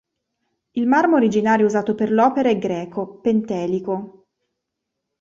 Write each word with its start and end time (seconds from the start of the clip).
Il 0.71 0.87
marmo 0.87 1.15
originario 1.17 1.63
usato 1.67 1.93
per 1.93 2.11
l'opera 2.11 2.49
è 2.49 2.57
greco, 2.57 3.19
pentelico. 3.19 4.25